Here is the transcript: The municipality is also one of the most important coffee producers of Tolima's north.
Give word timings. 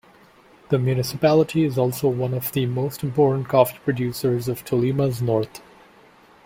The 0.69 0.79
municipality 0.79 1.63
is 1.63 1.77
also 1.77 2.07
one 2.07 2.33
of 2.33 2.51
the 2.53 2.65
most 2.65 3.03
important 3.03 3.47
coffee 3.49 3.77
producers 3.85 4.47
of 4.47 4.65
Tolima's 4.65 5.21
north. 5.21 5.61